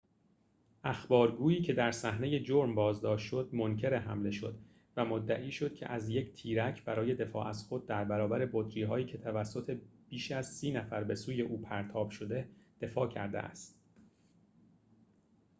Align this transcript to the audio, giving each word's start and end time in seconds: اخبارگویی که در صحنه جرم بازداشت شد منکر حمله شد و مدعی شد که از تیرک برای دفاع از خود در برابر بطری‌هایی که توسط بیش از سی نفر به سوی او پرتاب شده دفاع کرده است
اخبارگویی 0.83 1.61
که 1.61 1.73
در 1.73 1.91
صحنه 1.91 2.39
جرم 2.39 2.75
بازداشت 2.75 3.27
شد 3.27 3.49
منکر 3.53 3.95
حمله 3.95 4.31
شد 4.31 4.57
و 4.97 5.05
مدعی 5.05 5.51
شد 5.51 5.75
که 5.75 5.91
از 5.91 6.09
تیرک 6.35 6.83
برای 6.85 7.15
دفاع 7.15 7.47
از 7.47 7.63
خود 7.63 7.85
در 7.85 8.03
برابر 8.03 8.45
بطری‌هایی 8.53 9.05
که 9.05 9.17
توسط 9.17 9.77
بیش 10.09 10.31
از 10.31 10.53
سی 10.57 10.71
نفر 10.71 11.03
به 11.03 11.15
سوی 11.15 11.41
او 11.41 11.61
پرتاب 11.61 12.09
شده 12.11 12.49
دفاع 12.81 13.07
کرده 13.07 13.39
است 13.39 13.81